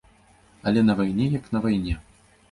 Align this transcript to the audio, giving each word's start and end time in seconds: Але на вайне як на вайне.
Але 0.69 0.81
на 0.87 0.95
вайне 0.99 1.27
як 1.33 1.45
на 1.57 1.61
вайне. 1.65 1.93